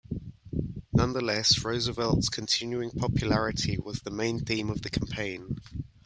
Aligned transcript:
Nonetheless, 0.91 1.63
Roosevelt's 1.63 2.27
continuing 2.27 2.89
popularity 2.89 3.77
was 3.77 3.99
the 4.01 4.09
main 4.09 4.39
theme 4.39 4.71
of 4.71 4.81
the 4.81 4.89
campaign. 4.89 5.59